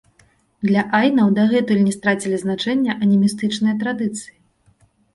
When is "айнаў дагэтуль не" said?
0.99-1.95